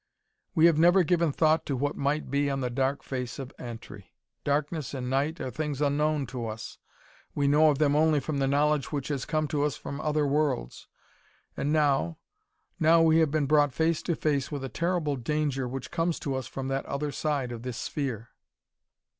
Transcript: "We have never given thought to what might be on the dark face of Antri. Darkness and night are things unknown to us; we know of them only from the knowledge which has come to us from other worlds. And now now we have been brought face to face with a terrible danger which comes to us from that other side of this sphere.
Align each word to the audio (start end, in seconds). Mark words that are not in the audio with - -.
"We 0.55 0.65
have 0.65 0.79
never 0.79 1.03
given 1.03 1.31
thought 1.31 1.63
to 1.67 1.75
what 1.75 1.95
might 1.95 2.31
be 2.31 2.49
on 2.49 2.61
the 2.61 2.71
dark 2.71 3.03
face 3.03 3.37
of 3.37 3.53
Antri. 3.59 4.15
Darkness 4.43 4.95
and 4.95 5.11
night 5.11 5.39
are 5.39 5.51
things 5.51 5.79
unknown 5.79 6.25
to 6.33 6.47
us; 6.47 6.79
we 7.35 7.47
know 7.47 7.69
of 7.69 7.77
them 7.77 7.95
only 7.95 8.19
from 8.19 8.39
the 8.39 8.47
knowledge 8.47 8.91
which 8.91 9.09
has 9.09 9.25
come 9.25 9.47
to 9.49 9.61
us 9.61 9.77
from 9.77 10.01
other 10.01 10.25
worlds. 10.25 10.87
And 11.55 11.71
now 11.71 12.17
now 12.79 13.03
we 13.03 13.19
have 13.19 13.29
been 13.29 13.45
brought 13.45 13.73
face 13.75 14.01
to 14.01 14.15
face 14.15 14.51
with 14.51 14.63
a 14.63 14.69
terrible 14.69 15.17
danger 15.17 15.67
which 15.67 15.91
comes 15.91 16.17
to 16.21 16.33
us 16.33 16.47
from 16.47 16.67
that 16.69 16.87
other 16.87 17.11
side 17.11 17.51
of 17.51 17.61
this 17.61 17.77
sphere. 17.77 18.29